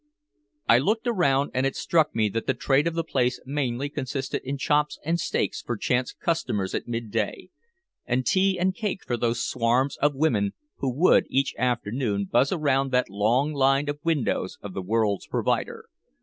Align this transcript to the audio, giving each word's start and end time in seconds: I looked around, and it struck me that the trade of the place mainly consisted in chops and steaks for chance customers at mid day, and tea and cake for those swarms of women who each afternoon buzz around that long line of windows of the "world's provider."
I 0.67 0.79
looked 0.79 1.05
around, 1.05 1.51
and 1.53 1.63
it 1.63 1.75
struck 1.75 2.15
me 2.15 2.27
that 2.29 2.47
the 2.47 2.55
trade 2.55 2.87
of 2.87 2.95
the 2.95 3.03
place 3.03 3.39
mainly 3.45 3.87
consisted 3.87 4.41
in 4.43 4.57
chops 4.57 4.97
and 5.05 5.19
steaks 5.19 5.61
for 5.61 5.77
chance 5.77 6.11
customers 6.11 6.73
at 6.73 6.87
mid 6.87 7.11
day, 7.11 7.49
and 8.07 8.25
tea 8.25 8.57
and 8.57 8.73
cake 8.73 9.03
for 9.05 9.15
those 9.15 9.45
swarms 9.47 9.97
of 9.97 10.15
women 10.15 10.53
who 10.77 11.21
each 11.29 11.53
afternoon 11.55 12.25
buzz 12.25 12.51
around 12.51 12.89
that 12.89 13.11
long 13.11 13.53
line 13.53 13.87
of 13.89 13.99
windows 14.03 14.57
of 14.63 14.73
the 14.73 14.81
"world's 14.81 15.27
provider." 15.27 15.85